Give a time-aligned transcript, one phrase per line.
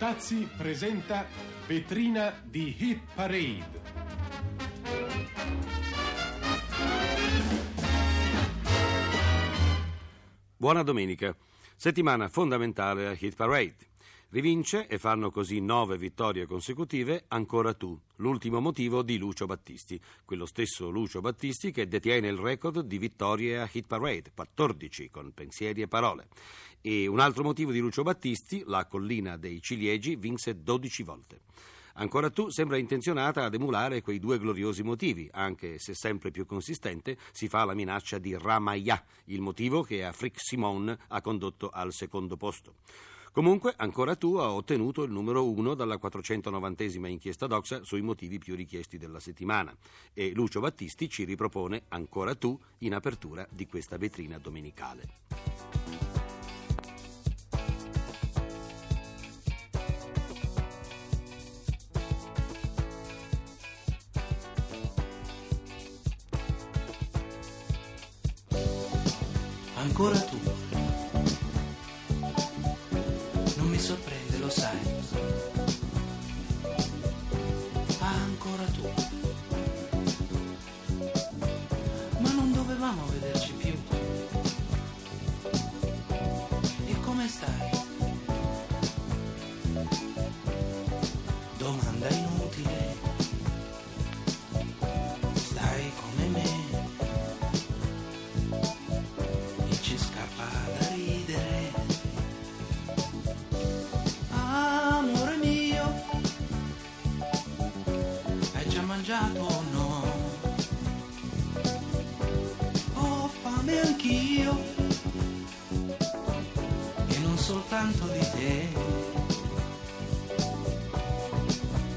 [0.00, 1.26] Luttazzi presenta
[1.66, 3.66] Vetrina di Hit Parade.
[10.56, 11.36] Buona domenica.
[11.76, 13.89] Settimana fondamentale a Hit Parade.
[14.32, 20.46] Rivince e fanno così nove vittorie consecutive Ancora tu, l'ultimo motivo di Lucio Battisti, quello
[20.46, 25.82] stesso Lucio Battisti che detiene il record di vittorie a Hit Parade, 14 con pensieri
[25.82, 26.28] e parole.
[26.80, 31.40] E un altro motivo di Lucio Battisti, la collina dei ciliegi, vinse 12 volte.
[31.94, 37.18] Ancora tu sembra intenzionata ad emulare quei due gloriosi motivi, anche se sempre più consistente
[37.32, 41.92] si fa la minaccia di Ramaya, il motivo che a Frick Simon ha condotto al
[41.92, 42.74] secondo posto.
[43.32, 48.56] Comunque, ancora tu ha ottenuto il numero uno dalla 490esima inchiesta doxa sui motivi più
[48.56, 49.74] richiesti della settimana
[50.12, 55.08] e Lucio Battisti ci ripropone ancora tu in apertura di questa vetrina domenicale.
[69.76, 70.69] Ancora tu.
[92.00, 92.79] 你好天。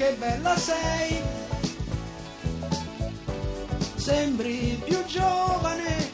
[0.00, 1.20] Che bella sei,
[3.96, 6.10] sembri più giovane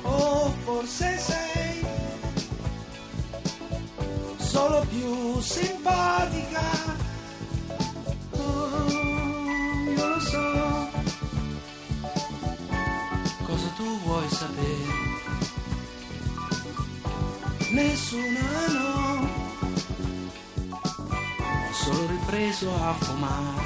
[0.00, 1.84] o forse sei
[4.38, 6.62] solo più simpatica.
[8.30, 8.88] Oh,
[9.94, 10.88] io lo so
[13.44, 14.98] cosa tu vuoi sapere.
[17.72, 19.29] Nessuna no,
[21.82, 23.62] solo ripreso a fumare.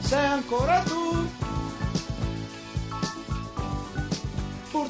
[0.00, 1.40] Sei ancora tu.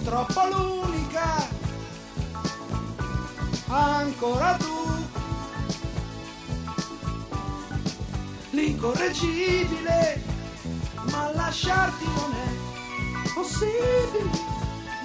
[0.02, 1.48] purtroppo l'unica,
[3.68, 5.06] ancora tu,
[8.50, 10.22] l'incorreggibile,
[11.10, 14.30] ma lasciarti non è possibile,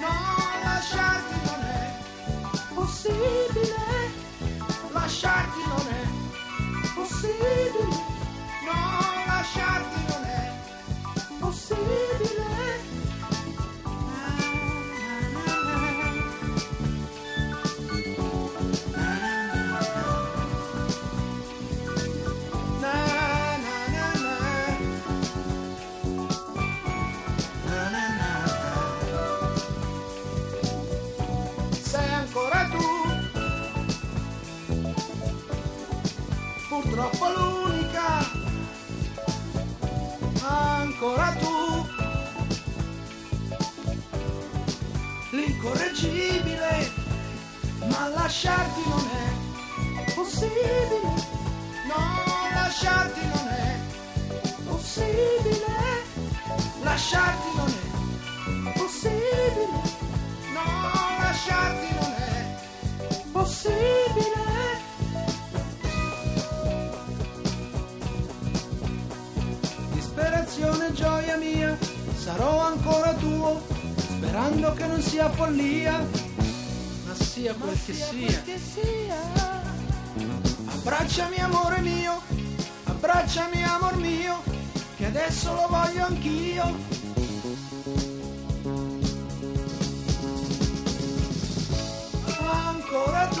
[0.00, 1.96] no, lasciarti non è
[2.74, 4.07] possibile,
[5.20, 7.67] lasciarti non è possibile,
[36.68, 38.28] purtroppo l'unica,
[40.42, 41.86] ancora tu,
[45.30, 46.92] l'incorreggibile,
[47.88, 51.26] ma lasciarti non è possibile.
[51.86, 52.04] No,
[52.52, 53.78] lasciarti non è
[54.66, 55.76] possibile.
[56.82, 57.68] Lasciarti non
[58.66, 59.66] è possibile.
[60.52, 60.64] No,
[61.20, 62.07] lasciarti non è
[72.28, 73.62] sarò ancora tuo,
[73.96, 75.96] sperando che non sia follia,
[77.06, 77.78] ma sia quel
[78.44, 79.62] che sia.
[80.66, 82.20] Abbracciami amore mio,
[82.84, 84.42] abbracciami amor mio,
[84.98, 86.76] che adesso lo voglio anch'io.
[92.66, 93.37] Ancora tu,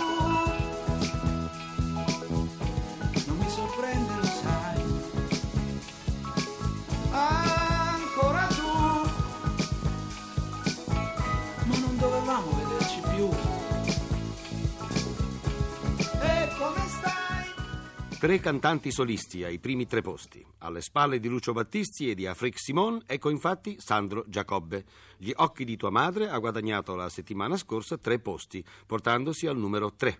[18.18, 20.44] Tre cantanti solisti ai primi tre posti.
[20.58, 24.84] Alle spalle di Lucio Battisti e di Afric Simon, ecco infatti Sandro Giacobbe.
[25.16, 29.94] Gli occhi di tua madre ha guadagnato la settimana scorsa tre posti, portandosi al numero
[29.94, 30.18] tre.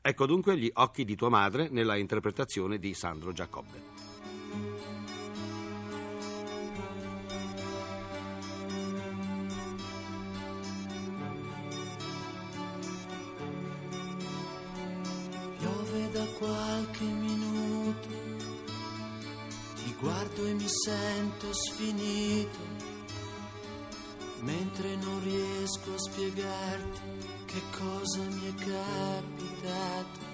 [0.00, 3.98] Ecco dunque gli occhi di tua madre nella interpretazione di Sandro Giacobbe.
[15.58, 17.29] Piove da qualche minuto,
[20.00, 22.58] guardo e mi sento sfinito,
[24.40, 27.00] mentre non riesco a spiegarti
[27.44, 30.28] che cosa mi è capitato.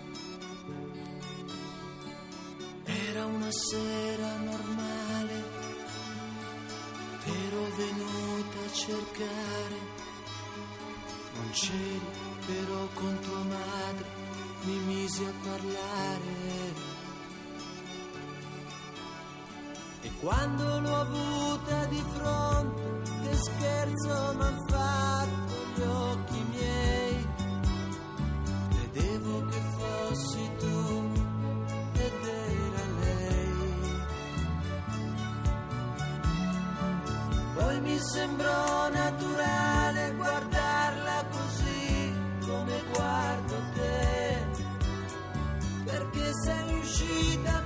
[2.85, 5.45] Era una sera normale,
[7.25, 9.79] ero venuta a cercare,
[11.35, 12.01] non c'eri
[12.47, 14.07] però con tua madre
[14.63, 16.96] mi misi a parlare.
[20.21, 22.83] Quando l'ho avuta di fronte,
[23.23, 27.29] che scherzo m'han fatto gli occhi miei.
[28.71, 31.11] Credevo che fossi tu
[31.93, 34.05] ed era lei.
[37.55, 42.15] Poi mi sembrò naturale guardarla così
[42.47, 44.45] come guardo te.
[45.85, 47.66] Perché sei uscita perché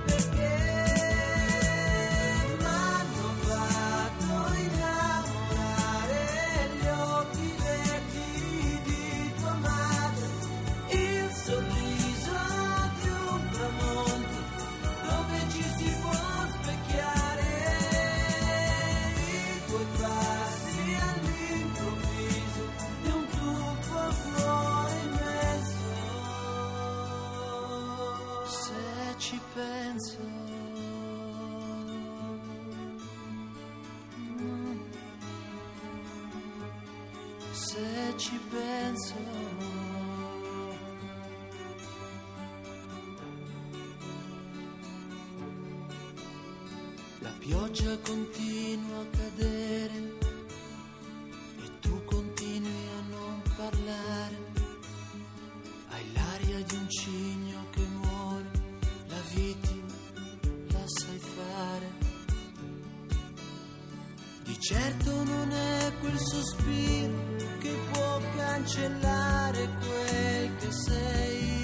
[47.21, 50.17] La pioggia continua a cadere
[51.63, 54.37] e tu continui a non parlare.
[55.89, 58.51] Hai l'aria di un cigno che muore,
[59.07, 59.93] la vittima
[60.71, 61.91] la sai fare.
[64.43, 71.60] Di certo non è quel sospiro che può cancellare quel che sei.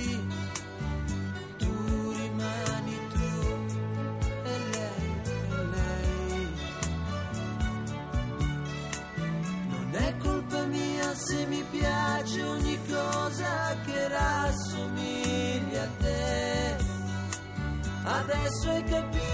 [18.30, 19.27] Adesso hai capito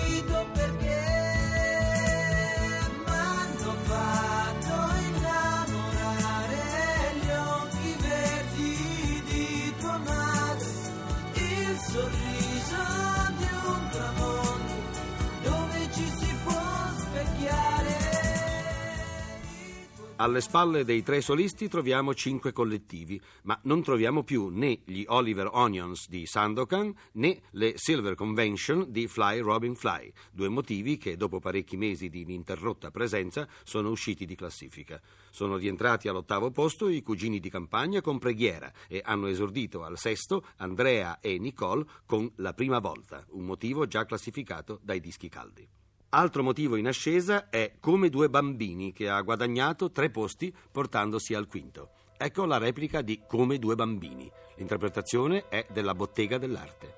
[20.18, 25.50] Alle spalle dei tre solisti troviamo cinque collettivi, ma non troviamo più né gli Oliver
[25.52, 31.40] Onions di Sandokan né le Silver Convention di Fly Robin Fly, due motivi che dopo
[31.40, 35.02] parecchi mesi di ininterrotta presenza sono usciti di classifica.
[35.32, 40.46] Sono rientrati all'ottavo posto i cugini di campagna con Preghiera e hanno esordito al sesto
[40.58, 45.68] Andrea e Nicole con La prima volta, un motivo già classificato dai dischi caldi.
[46.16, 51.48] Altro motivo in ascesa è Come due bambini, che ha guadagnato tre posti portandosi al
[51.48, 51.90] quinto.
[52.16, 54.32] Ecco la replica di Come due bambini.
[54.58, 56.94] L'interpretazione è della Bottega dell'Arte.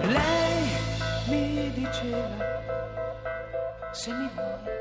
[0.00, 0.66] Lei
[1.28, 2.62] mi diceva
[3.92, 4.72] se mi vuoi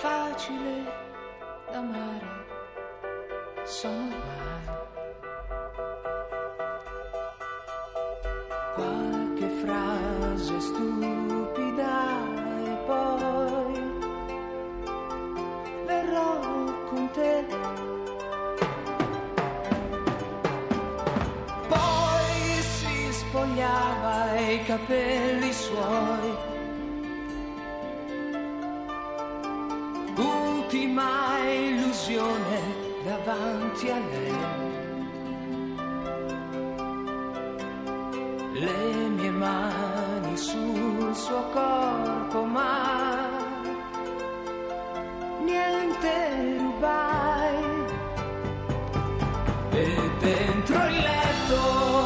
[0.00, 0.82] facile
[1.70, 2.26] da amare
[3.62, 4.83] sono ormai
[8.74, 12.18] qualche frase stupida
[12.64, 13.74] e poi
[15.86, 16.40] verrò
[16.88, 17.44] con te
[21.68, 26.52] Poi si spogliava e i capelli suoi.
[30.16, 32.60] Ultima illusione
[33.04, 34.53] davanti a lei.
[38.56, 43.28] Le mie mani sul suo corpo, ma
[45.42, 47.64] niente rubai.
[49.72, 52.03] E dentro il letto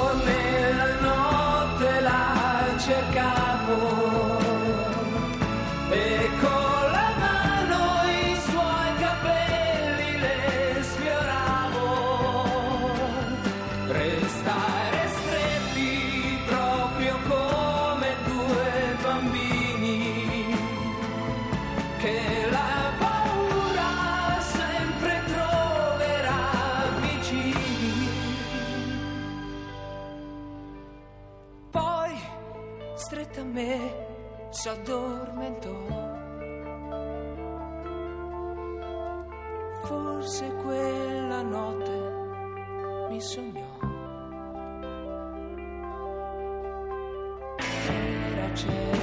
[48.56, 48.97] Era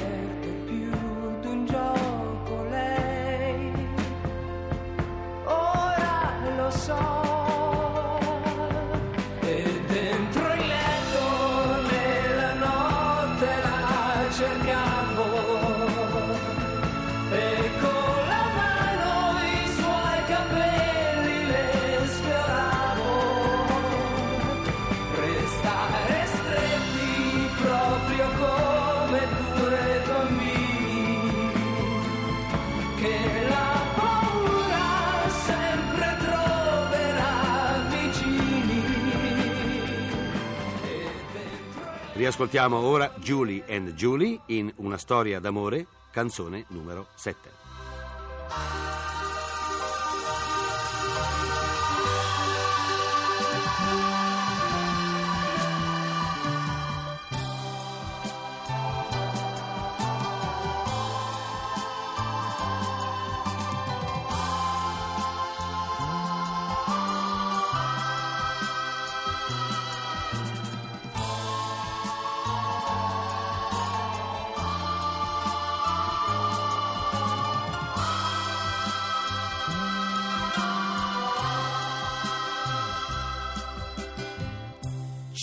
[42.25, 48.84] Riascoltiamo ora Julie and Julie in Una storia d'amore, canzone numero 7.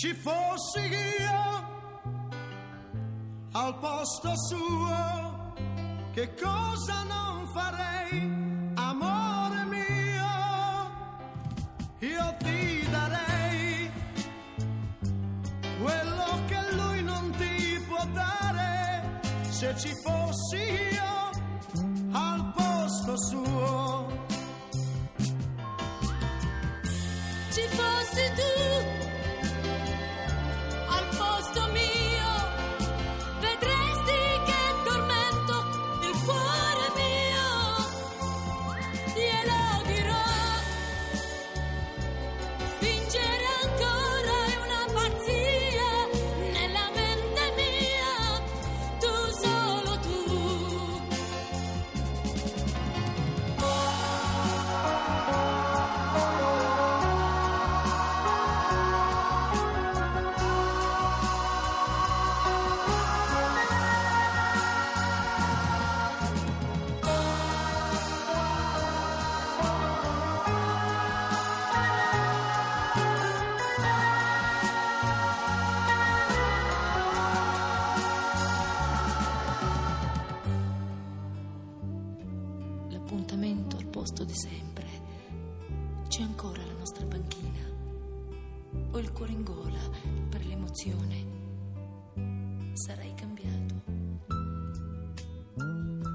[0.03, 1.63] Ci fossi io
[3.53, 5.53] al posto suo,
[6.11, 8.19] che cosa non farei,
[8.73, 10.33] amore mio?
[11.99, 13.89] Io ti darei
[15.81, 21.29] quello che lui non ti può dare, se ci fossi io
[22.11, 24.12] al posto suo.
[92.73, 93.81] Sarai cambiato.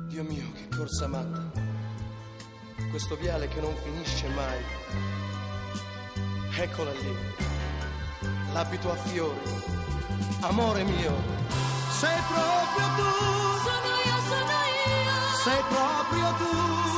[0.08, 1.50] Dio mio, che corsa matta.
[2.90, 4.58] Questo viale che non finisce mai.
[6.58, 7.16] Eccola lì.
[8.52, 9.38] L'abito a fiori.
[10.40, 11.12] Amore mio,
[11.98, 13.10] Sei proprio tu,
[13.66, 15.16] Sono io, sono io.
[15.44, 16.52] sei proprio tu.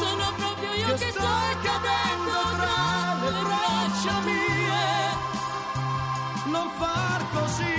[0.04, 1.28] Sono proprio io che che sto
[1.62, 4.88] cadendo tra le braccia mie.
[6.50, 7.74] Non far così,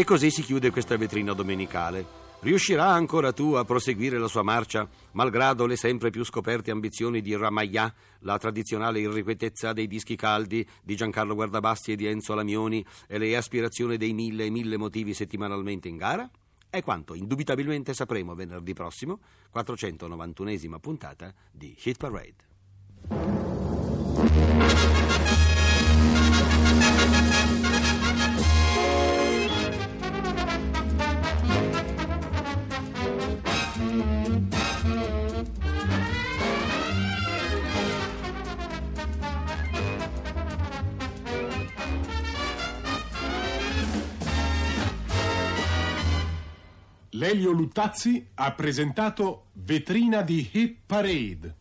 [0.00, 2.06] E così si chiude questa vetrina domenicale.
[2.40, 7.36] Riuscirà ancora tu a proseguire la sua marcia, malgrado le sempre più scoperte ambizioni di
[7.36, 13.18] Ramayà, la tradizionale irrequietezza dei dischi caldi di Giancarlo Guardabasti e di Enzo Lamioni e
[13.18, 16.30] le aspirazioni dei mille e mille motivi settimanalmente in gara?
[16.70, 19.20] È quanto indubitabilmente sapremo venerdì prossimo,
[19.54, 23.49] 491esima puntata di Hit Parade.
[47.14, 51.56] Lelio Luttazzi ha presentato Vetrina di Hit Parade.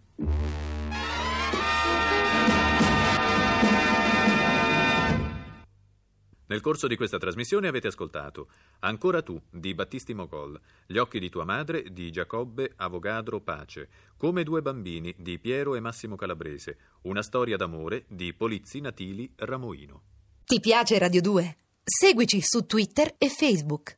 [6.45, 11.29] Nel corso di questa trasmissione avete ascoltato Ancora tu di Battisti Mogol, Gli occhi di
[11.29, 17.23] tua madre di Giacobbe Avogadro Pace, Come due bambini di Piero e Massimo Calabrese, Una
[17.23, 20.01] storia d'amore di Polizzi Natili Ramoino.
[20.45, 21.57] Ti piace Radio 2?
[21.83, 23.97] Seguici su Twitter e Facebook.